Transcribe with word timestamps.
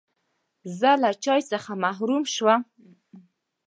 زه 0.79 0.91
له 1.01 1.09
چای 1.23 1.41
څخه 1.51 1.71
محروم 1.83 2.23
شوم. 2.33 2.61